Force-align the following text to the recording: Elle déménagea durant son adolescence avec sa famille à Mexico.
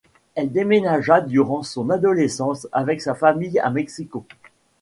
Elle 0.33 0.51
déménagea 0.51 1.21
durant 1.21 1.61
son 1.61 1.91
adolescence 1.91 2.67
avec 2.71 3.03
sa 3.03 3.13
famille 3.13 3.59
à 3.59 3.69
Mexico. 3.69 4.25